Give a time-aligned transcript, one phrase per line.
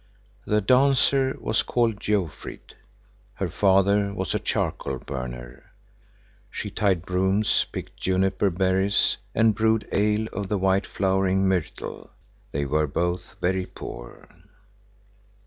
[0.47, 2.73] The dancer was called Jofrid.
[3.35, 5.73] Her father was a charcoal burner.
[6.49, 12.09] She tied brooms, picked juniper berries and brewed ale of the white flowering myrtle.
[12.51, 14.27] They were both very poor.